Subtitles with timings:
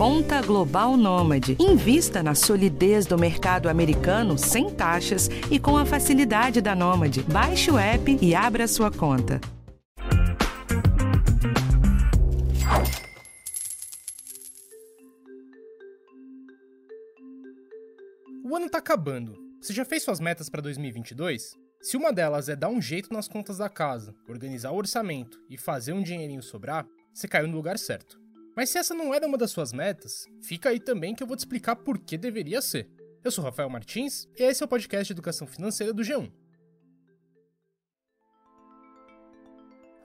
[0.00, 1.58] Conta Global Nômade.
[1.60, 7.22] Invista na solidez do mercado americano sem taxas e com a facilidade da Nômade.
[7.24, 9.38] Baixe o app e abra sua conta.
[18.42, 19.36] O ano tá acabando.
[19.60, 21.58] Você já fez suas metas para 2022?
[21.82, 25.58] Se uma delas é dar um jeito nas contas da casa, organizar o orçamento e
[25.58, 28.19] fazer um dinheirinho sobrar, você caiu no lugar certo.
[28.56, 31.36] Mas se essa não era uma das suas metas, fica aí também que eu vou
[31.36, 32.90] te explicar por que deveria ser.
[33.22, 36.32] Eu sou Rafael Martins e esse é o podcast de educação financeira do G1.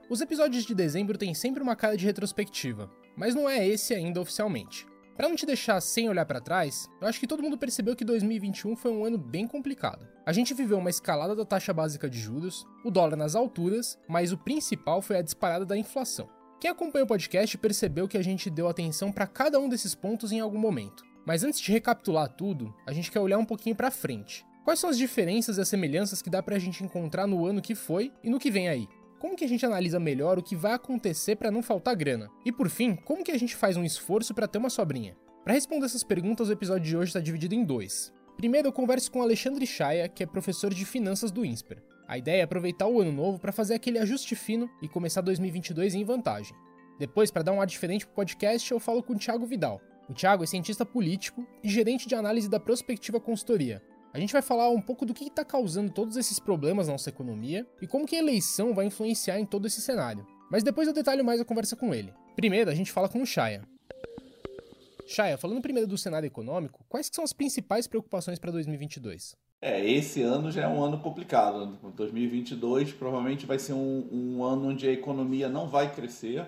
[0.08, 4.22] Os episódios de dezembro têm sempre uma cara de retrospectiva, mas não é esse ainda
[4.22, 4.86] oficialmente.
[5.16, 8.04] Para não te deixar sem olhar para trás, eu acho que todo mundo percebeu que
[8.04, 10.06] 2021 foi um ano bem complicado.
[10.26, 14.34] A gente viveu uma escalada da taxa básica de juros, o dólar nas alturas, mas
[14.34, 16.30] o principal foi a disparada da inflação.
[16.60, 20.32] Quem acompanha o podcast percebeu que a gente deu atenção para cada um desses pontos
[20.32, 21.04] em algum momento.
[21.26, 24.46] Mas antes de recapitular tudo, a gente quer olhar um pouquinho para frente.
[24.64, 27.76] Quais são as diferenças e as semelhanças que dá pra gente encontrar no ano que
[27.76, 28.88] foi e no que vem aí?
[29.20, 32.30] Como que a gente analisa melhor o que vai acontecer para não faltar grana?
[32.46, 35.16] E por fim, como que a gente faz um esforço para ter uma sobrinha?
[35.44, 38.14] Para responder essas perguntas, o episódio de hoje está dividido em dois.
[38.38, 41.84] Primeiro, eu converso com Alexandre Chaia, que é professor de finanças do INSPER.
[42.08, 45.96] A ideia é aproveitar o ano novo para fazer aquele ajuste fino e começar 2022
[45.96, 46.56] em vantagem.
[47.00, 49.82] Depois, para dar um ar diferente pro podcast, eu falo com o Thiago Vidal.
[50.08, 53.82] O Thiago é cientista político e gerente de análise da Prospectiva Consultoria,
[54.16, 57.10] a gente vai falar um pouco do que está causando todos esses problemas na nossa
[57.10, 60.26] economia e como que a eleição vai influenciar em todo esse cenário.
[60.50, 62.14] Mas depois eu detalho mais a conversa com ele.
[62.34, 63.68] Primeiro, a gente fala com o Shaya.
[65.06, 69.36] Shaya, falando primeiro do cenário econômico, quais são as principais preocupações para 2022?
[69.66, 71.76] É, esse ano já é um ano complicado.
[71.96, 76.46] 2022 provavelmente vai ser um, um ano onde a economia não vai crescer.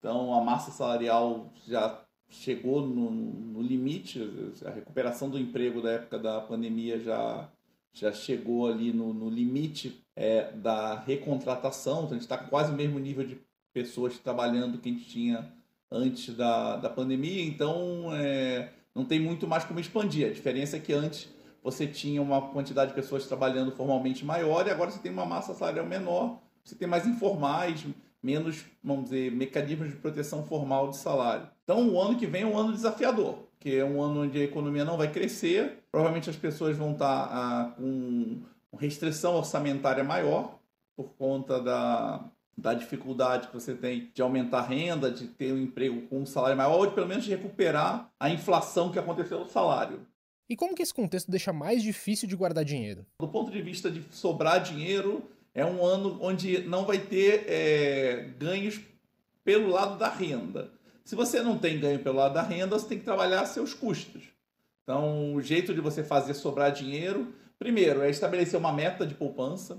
[0.00, 4.20] Então a massa salarial já chegou no, no, limite,
[4.64, 7.48] a recuperação do emprego da época da pandemia já,
[7.92, 12.76] já chegou ali no, no limite é, da recontratação, então a gente está quase o
[12.76, 13.38] mesmo nível de
[13.72, 15.52] pessoas trabalhando que a gente tinha
[15.88, 20.26] antes da, da pandemia, então é, não tem muito mais como expandir.
[20.26, 21.35] A diferença é que antes
[21.66, 25.52] você tinha uma quantidade de pessoas trabalhando formalmente maior e agora você tem uma massa
[25.52, 27.84] salarial menor, você tem mais informais,
[28.22, 31.48] menos, vamos dizer, mecanismos de proteção formal de salário.
[31.64, 34.44] Então, o ano que vem é um ano desafiador, que é um ano onde a
[34.44, 38.42] economia não vai crescer, provavelmente as pessoas vão estar ah, com
[38.78, 40.60] restrição orçamentária maior
[40.94, 42.24] por conta da,
[42.56, 46.26] da dificuldade que você tem de aumentar a renda, de ter um emprego com um
[46.26, 50.06] salário maior, ou de pelo menos recuperar a inflação que aconteceu no salário.
[50.48, 53.04] E como que esse contexto deixa mais difícil de guardar dinheiro?
[53.20, 58.28] Do ponto de vista de sobrar dinheiro, é um ano onde não vai ter é,
[58.38, 58.80] ganhos
[59.42, 60.70] pelo lado da renda.
[61.04, 64.24] Se você não tem ganho pelo lado da renda, você tem que trabalhar seus custos.
[64.82, 69.78] Então, o jeito de você fazer sobrar dinheiro, primeiro, é estabelecer uma meta de poupança.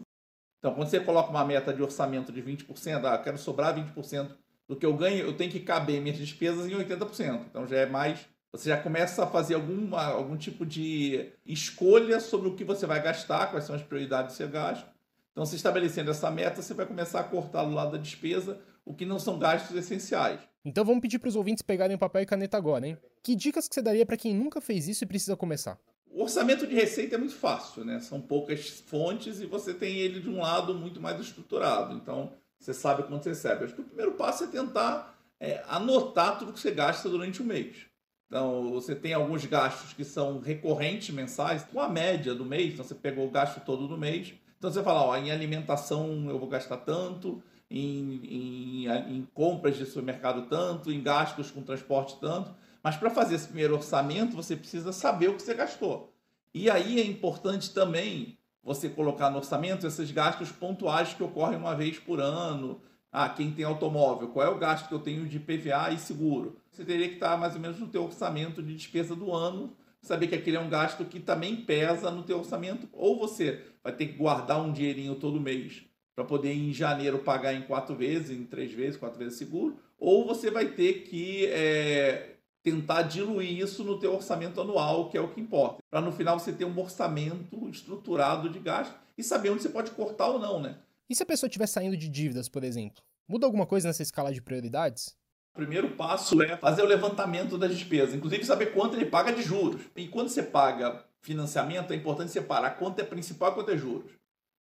[0.59, 4.31] Então, quando você coloca uma meta de orçamento de 20%, ah, quero sobrar 20%
[4.67, 7.45] do que eu ganho, eu tenho que caber minhas despesas em 80%.
[7.49, 8.19] Então, já é mais.
[8.57, 13.01] Você já começa a fazer alguma, algum tipo de escolha sobre o que você vai
[13.01, 14.97] gastar, quais são as prioridades que você gasta
[15.37, 18.91] então, se estabelecendo essa meta, você vai começar a cortar do lado da despesa o
[18.91, 20.39] que não são gastos essenciais.
[20.65, 22.97] Então vamos pedir para os ouvintes pegarem papel e caneta agora, hein?
[23.21, 25.77] Que dicas que você daria para quem nunca fez isso e precisa começar?
[26.09, 27.99] O orçamento de receita é muito fácil, né?
[27.99, 31.93] São poucas fontes e você tem ele de um lado muito mais estruturado.
[31.93, 33.65] Então, você sabe quanto você recebe.
[33.65, 37.45] Acho que o primeiro passo é tentar é, anotar tudo que você gasta durante o
[37.45, 37.85] mês.
[38.27, 42.73] Então, você tem alguns gastos que são recorrentes mensais, com a média do mês.
[42.73, 46.39] Então, você pegou o gasto todo do mês então você fala, ó, em alimentação eu
[46.39, 52.53] vou gastar tanto, em, em, em compras de supermercado tanto, em gastos com transporte tanto.
[52.81, 56.13] Mas para fazer esse primeiro orçamento, você precisa saber o que você gastou.
[56.53, 61.75] E aí é importante também você colocar no orçamento esses gastos pontuais que ocorrem uma
[61.75, 62.81] vez por ano.
[63.11, 66.57] Ah, quem tem automóvel, qual é o gasto que eu tenho de PVA e seguro?
[66.71, 70.27] Você teria que estar mais ou menos no teu orçamento de despesa do ano saber
[70.27, 74.07] que aquele é um gasto que também pesa no teu orçamento, ou você vai ter
[74.07, 75.83] que guardar um dinheirinho todo mês
[76.15, 80.25] para poder em janeiro pagar em quatro vezes, em três vezes, quatro vezes seguro, ou
[80.25, 85.27] você vai ter que é, tentar diluir isso no teu orçamento anual, que é o
[85.27, 89.61] que importa, para no final você ter um orçamento estruturado de gasto e saber onde
[89.61, 90.77] você pode cortar ou não, né?
[91.09, 93.01] E se a pessoa estiver saindo de dívidas, por exemplo?
[93.27, 95.15] Muda alguma coisa nessa escala de prioridades?
[95.53, 99.41] O primeiro passo é fazer o levantamento das despesas, inclusive saber quanto ele paga de
[99.41, 99.81] juros.
[99.95, 104.11] E quando você paga financiamento, é importante separar quanto é principal e quanto é juros.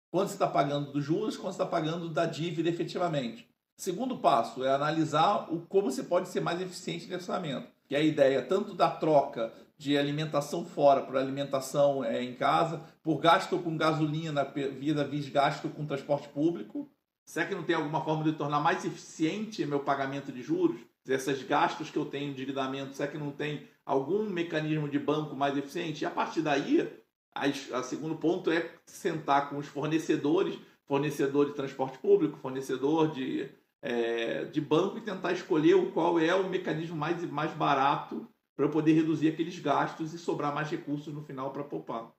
[0.09, 3.47] Quanto você está pagando dos juros, quanto você está pagando da dívida efetivamente.
[3.75, 7.67] Segundo passo é analisar o, como você pode ser mais eficiente nesse orçamento.
[7.87, 12.81] que é a ideia tanto da troca de alimentação fora para alimentação é, em casa,
[13.03, 16.89] por gasto com gasolina, vida vis gasto com transporte público.
[17.25, 20.79] Será que não tem alguma forma de tornar mais eficiente meu pagamento de juros?
[21.07, 25.55] Esses gastos que eu tenho, endividamento, será que não tem algum mecanismo de banco mais
[25.55, 26.03] eficiente?
[26.03, 26.89] E a partir daí,
[27.35, 27.45] a,
[27.77, 33.49] a segundo ponto é sentar com os fornecedores, fornecedor de transporte público, fornecedor de,
[33.81, 38.27] é, de banco e tentar escolher o qual é o mecanismo mais, mais barato
[38.57, 42.11] para eu poder reduzir aqueles gastos e sobrar mais recursos no final para poupar.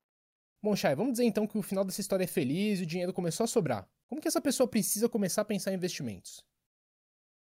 [0.62, 3.12] Bom, Chay, vamos dizer então que o final dessa história é feliz e o dinheiro
[3.12, 3.88] começou a sobrar.
[4.08, 6.42] Como que essa pessoa precisa começar a pensar em investimentos?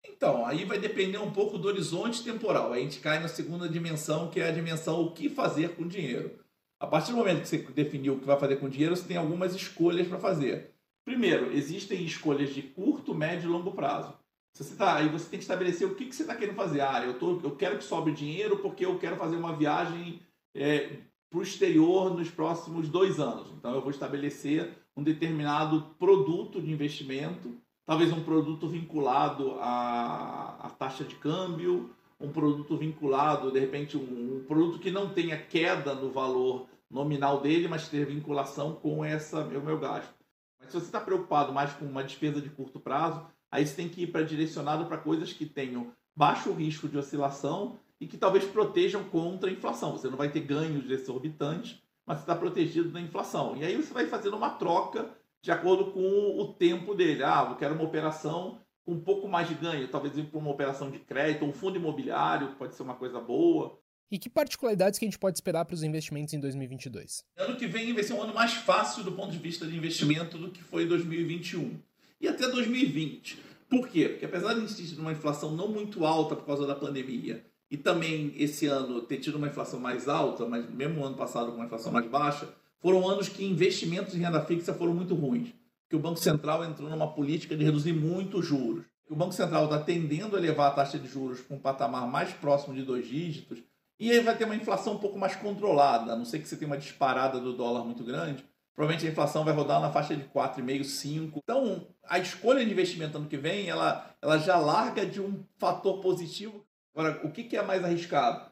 [0.06, 2.72] Então, aí vai depender um pouco do horizonte temporal.
[2.72, 5.88] A gente cai na segunda dimensão, que é a dimensão o que fazer com o
[5.88, 6.38] dinheiro.
[6.78, 9.08] A partir do momento que você definiu o que vai fazer com o dinheiro, você
[9.08, 10.74] tem algumas escolhas para fazer.
[11.04, 14.14] Primeiro, existem escolhas de curto, médio e longo prazo.
[14.56, 16.80] Você tá, aí você tem que estabelecer o que, que você está querendo fazer.
[16.80, 20.20] Ah, eu, tô, eu quero que sobre dinheiro porque eu quero fazer uma viagem
[20.54, 20.98] é,
[21.28, 23.50] para o exterior nos próximos dois anos.
[23.50, 27.52] Então eu vou estabelecer um determinado produto de investimento,
[27.84, 31.90] talvez um produto vinculado à, à taxa de câmbio,
[32.20, 37.40] um produto vinculado, de repente, um, um, produto que não tenha queda no valor nominal
[37.40, 40.14] dele, mas ter vinculação com essa o meu gasto.
[40.60, 43.88] Mas se você está preocupado mais com uma despesa de curto prazo, aí você tem
[43.88, 48.44] que ir para direcionado para coisas que tenham baixo risco de oscilação e que talvez
[48.44, 49.92] protejam contra a inflação.
[49.92, 53.56] Você não vai ter ganhos exorbitantes, mas você está protegido da inflação.
[53.56, 55.08] E aí você vai fazendo uma troca
[55.40, 57.22] de acordo com o tempo dele.
[57.22, 60.50] Ah, eu quero uma operação com um pouco mais de ganho, talvez ir para uma
[60.50, 63.78] operação de crédito, um fundo imobiliário, pode ser uma coisa boa.
[64.10, 67.24] E que particularidades que a gente pode esperar para os investimentos em 2022?
[67.38, 70.36] Ano que vem vai ser um ano mais fácil do ponto de vista de investimento
[70.36, 71.80] do que foi 2021
[72.20, 73.38] e até 2020.
[73.68, 74.08] Por quê?
[74.08, 76.74] Porque apesar de a gente ter tido uma inflação não muito alta por causa da
[76.74, 81.50] pandemia e também esse ano ter tido uma inflação mais alta, mas mesmo ano passado
[81.50, 82.48] com uma inflação mais baixa,
[82.80, 85.48] foram anos que investimentos em renda fixa foram muito ruins.
[85.88, 88.84] Que o Banco Central entrou numa política de reduzir muito os juros.
[89.08, 92.32] O Banco Central está tendendo a elevar a taxa de juros para um patamar mais
[92.32, 93.58] próximo de dois dígitos
[93.98, 96.56] e aí vai ter uma inflação um pouco mais controlada, a não ser que você
[96.56, 98.44] tenha uma disparada do dólar muito grande.
[98.74, 101.40] Provavelmente a inflação vai rodar na faixa de 4,5, 5.
[101.42, 106.00] Então, a escolha de investimento ano que vem, ela, ela já larga de um fator
[106.00, 106.64] positivo.
[106.94, 108.50] Agora, o que, que é mais arriscado?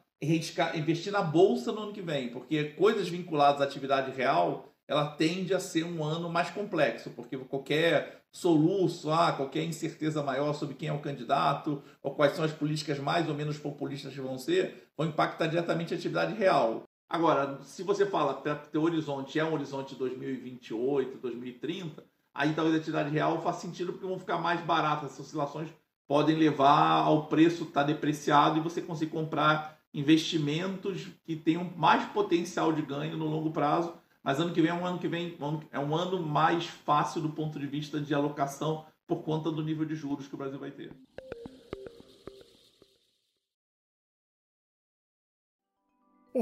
[0.75, 5.53] Investir na bolsa no ano que vem, porque coisas vinculadas à atividade real, ela tende
[5.53, 10.89] a ser um ano mais complexo, porque qualquer soluço, ah, qualquer incerteza maior sobre quem
[10.89, 14.89] é o candidato, ou quais são as políticas mais ou menos populistas que vão ser,
[14.97, 16.85] vão impactar diretamente a atividade real.
[17.13, 22.75] Agora, se você fala que o horizonte é um horizonte de 2028, 2030, aí talvez
[22.75, 25.13] a atividade real faça sentido porque vão ficar mais baratas.
[25.13, 25.69] Essas oscilações
[26.09, 32.03] podem levar ao preço estar tá depreciado e você conseguir comprar investimentos que tenham mais
[32.07, 33.93] potencial de ganho no longo prazo
[34.23, 35.37] mas ano que vem é um ano que vem
[35.73, 39.85] é um ano mais fácil do ponto de vista de alocação por conta do nível
[39.85, 40.93] de juros que o Brasil vai ter.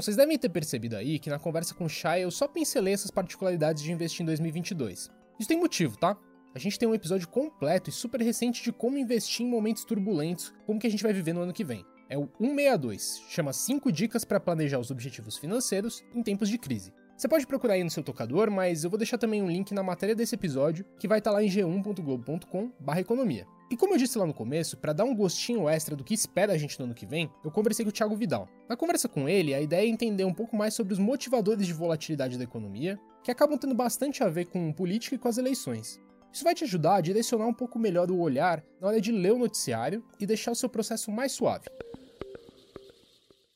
[0.01, 2.95] Bom, vocês devem ter percebido aí que na conversa com o Shai eu só pincelei
[2.95, 5.11] essas particularidades de investir em 2022.
[5.39, 6.17] Isso tem motivo, tá?
[6.55, 10.55] A gente tem um episódio completo e super recente de como investir em momentos turbulentos,
[10.65, 11.85] como que a gente vai viver no ano que vem.
[12.09, 16.95] É o 162, chama 5 dicas para planejar os objetivos financeiros em tempos de crise.
[17.21, 19.83] Você pode procurar aí no seu tocador, mas eu vou deixar também um link na
[19.83, 23.47] matéria desse episódio, que vai estar tá lá em g1.globo.com/economia.
[23.71, 26.55] E como eu disse lá no começo, para dar um gostinho extra do que espera
[26.55, 28.49] a gente no ano que vem, eu conversei com o Thiago Vidal.
[28.67, 31.75] Na conversa com ele, a ideia é entender um pouco mais sobre os motivadores de
[31.75, 36.01] volatilidade da economia, que acabam tendo bastante a ver com política e com as eleições.
[36.33, 39.35] Isso vai te ajudar a direcionar um pouco melhor o olhar na hora de ler
[39.35, 41.67] o noticiário e deixar o seu processo mais suave.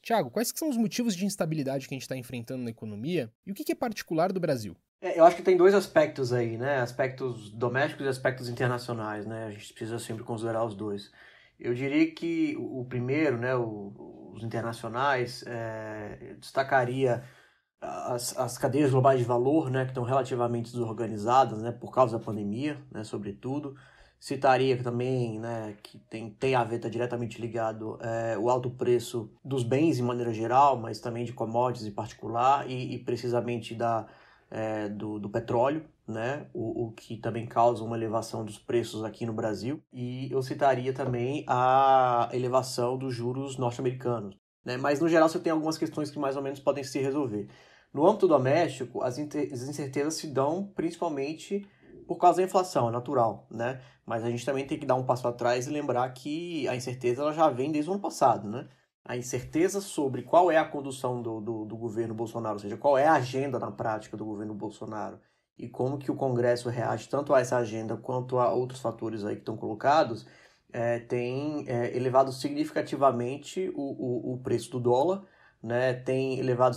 [0.05, 3.51] Tiago, quais são os motivos de instabilidade que a gente está enfrentando na economia e
[3.51, 4.77] o que é particular do Brasil?
[5.01, 6.81] É, eu acho que tem dois aspectos aí, né?
[6.81, 9.47] Aspectos domésticos e aspectos internacionais, né?
[9.47, 11.11] A gente precisa sempre considerar os dois.
[11.59, 17.25] Eu diria que o primeiro, né, os internacionais, é, destacaria
[17.81, 22.25] as, as cadeias globais de valor, né, que estão relativamente desorganizadas, né, por causa da
[22.25, 23.77] pandemia, né, sobretudo.
[24.25, 29.31] Citaria também, né, que tem, tem a ver, está diretamente ligado, é, o alto preço
[29.45, 34.07] dos bens de maneira geral, mas também de commodities em particular, e, e precisamente da,
[34.51, 39.27] é, do, do petróleo, né, o, o que também causa uma elevação dos preços aqui
[39.27, 39.83] no Brasil.
[39.93, 44.35] E eu citaria também a elevação dos juros norte-americanos.
[44.65, 47.47] Né, mas no geral você tem algumas questões que mais ou menos podem se resolver.
[47.93, 51.69] No âmbito doméstico, as, as incertezas se dão principalmente
[52.07, 53.81] por causa da inflação, é natural, né?
[54.07, 57.23] Mas a gente também tem que dar um passo atrás e lembrar que a incerteza
[57.23, 58.69] ela já vem desde o ano passado, né?
[59.05, 62.97] a incerteza sobre qual é a condução do, do, do, governo Bolsonaro, ou seja, qual
[62.97, 65.21] é a agenda na prática do governo Bolsonaro
[65.59, 69.35] e como que o Congresso reage tanto a essa agenda quanto a outros fatores aí
[69.37, 70.27] que estão colocados,
[70.73, 75.23] é, tem é, elevado significativamente o, o, o, preço do dólar,
[75.63, 76.77] né, tem elevado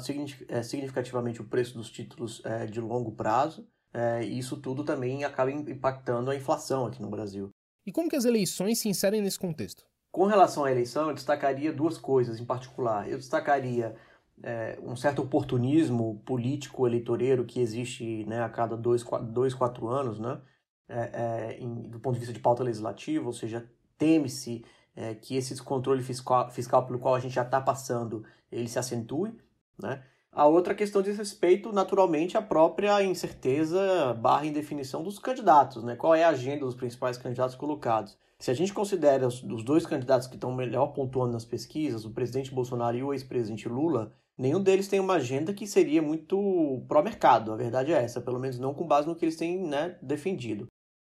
[0.50, 5.24] é, significativamente o preço dos títulos é, de longo prazo, é, e isso tudo também
[5.24, 7.50] acaba impactando a inflação aqui no Brasil.
[7.86, 9.86] E como que as eleições se inserem nesse contexto?
[10.12, 13.10] Com relação à eleição, eu destacaria duas coisas em particular.
[13.10, 13.96] Eu destacaria
[14.44, 20.20] é, um certo oportunismo político eleitoreiro que existe né, a cada dois, dois quatro anos,
[20.20, 20.40] né,
[20.88, 24.64] é, é, em, do ponto de vista de pauta legislativa, ou seja, teme-se
[24.96, 28.80] é, que esse descontrole fiscal, fiscal pelo qual a gente já está passando, ele se
[28.80, 29.34] acentue,
[29.82, 30.04] né?
[30.38, 35.96] A outra questão diz respeito, naturalmente, à própria incerteza barra indefinição dos candidatos, né?
[35.96, 38.16] Qual é a agenda dos principais candidatos colocados?
[38.38, 42.54] Se a gente considera os, dois candidatos que estão melhor pontuando nas pesquisas, o presidente
[42.54, 47.56] Bolsonaro e o ex-presidente Lula, nenhum deles tem uma agenda que seria muito pró-mercado, a
[47.56, 50.68] verdade é essa, pelo menos não com base no que eles têm né, defendido.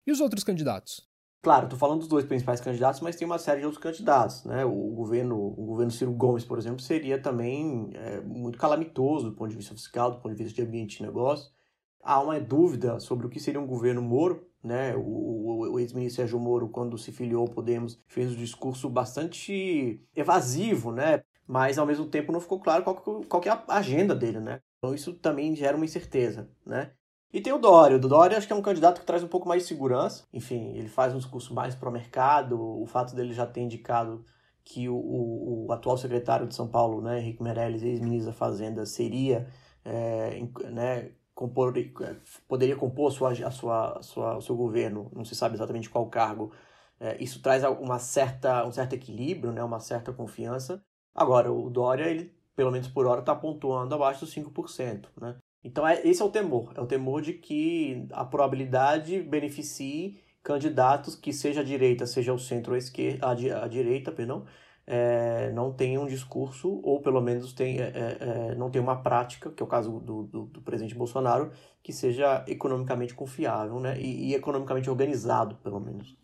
[0.07, 1.05] E os outros candidatos?
[1.47, 4.43] Claro, estou falando dos dois principais candidatos, mas tem uma série de outros candidatos.
[4.43, 4.65] Né?
[4.65, 9.51] O, governo, o governo Ciro Gomes, por exemplo, seria também é, muito calamitoso do ponto
[9.51, 11.49] de vista fiscal, do ponto de vista de ambiente de negócio.
[12.03, 14.93] Há uma dúvida sobre o que seria um governo Moro, né?
[14.97, 20.05] O, o, o ex-ministro Sérgio Moro, quando se filiou ao Podemos, fez um discurso bastante
[20.13, 21.23] evasivo, né?
[21.47, 24.59] Mas ao mesmo tempo não ficou claro qual, qual é a agenda dele, né?
[24.79, 26.91] Então isso também gera uma incerteza, né?
[27.33, 27.97] E tem o Dória.
[27.97, 30.23] O Dória acho que é um candidato que traz um pouco mais de segurança.
[30.31, 32.59] Enfim, ele faz um discurso mais pró-mercado.
[32.59, 34.23] O fato dele já ter indicado
[34.63, 38.85] que o, o, o, atual secretário de São Paulo, né, Henrique Meirelles, ex-ministro da Fazenda,
[38.85, 39.47] seria
[39.85, 40.41] é,
[40.71, 41.73] né, compor,
[42.47, 45.89] poderia compor a sua, a sua, a sua, o seu governo, não se sabe exatamente
[45.89, 46.51] qual cargo.
[46.99, 50.83] É, isso traz uma certa, um certo equilíbrio, né, uma certa confiança.
[51.15, 55.07] Agora, o Dória, ele, pelo menos por hora, está pontuando abaixo dos 5%.
[55.21, 55.37] Né?
[55.67, 56.71] Então, é, esse é o temor.
[56.75, 62.39] É o temor de que a probabilidade beneficie candidatos que seja a direita, seja o
[62.39, 64.45] centro ou a, esquerda, a, a direita, perdão,
[64.85, 68.17] é, não tem um discurso, ou pelo menos tem, é, é,
[68.51, 71.51] é, não tem uma prática, que é o caso do, do, do, presidente Bolsonaro,
[71.83, 73.99] que seja economicamente confiável né?
[73.99, 76.15] e, e economicamente organizado, pelo menos.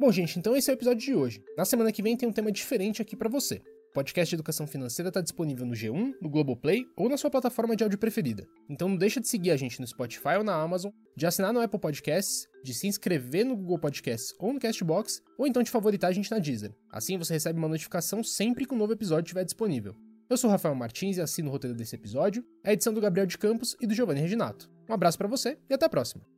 [0.00, 1.40] Bom, gente, então esse é o episódio de hoje.
[1.56, 3.62] Na semana que vem tem um tema diferente aqui para você
[3.94, 7.84] podcast de educação financeira está disponível no G1, no Globoplay ou na sua plataforma de
[7.84, 8.44] áudio preferida.
[8.68, 11.60] Então não deixa de seguir a gente no Spotify ou na Amazon, de assinar no
[11.60, 16.10] Apple Podcasts, de se inscrever no Google Podcasts ou no Castbox, ou então de favoritar
[16.10, 16.74] a gente na Deezer.
[16.90, 19.94] Assim você recebe uma notificação sempre que um novo episódio estiver disponível.
[20.28, 23.38] Eu sou Rafael Martins e assino o roteiro desse episódio, a edição do Gabriel de
[23.38, 24.68] Campos e do Giovanni Reginato.
[24.88, 26.33] Um abraço para você e até a próxima.